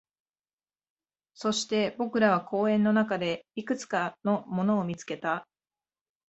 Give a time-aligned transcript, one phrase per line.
[1.35, 5.47] そして、僕らは公園の中でいくつかのものを見つけた